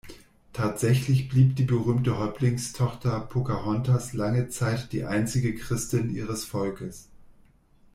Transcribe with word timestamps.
Tatsächlich 0.51 1.29
blieb 1.29 1.57
die 1.57 1.63
berühmte 1.63 2.17
Häuptlingstochter 2.17 3.19
Pocahontas 3.19 4.13
lange 4.13 4.49
Zeit 4.49 4.91
die 4.93 5.03
einzige 5.05 5.53
Christin 5.53 6.09
ihres 6.09 6.43
Volkes. 6.43 7.07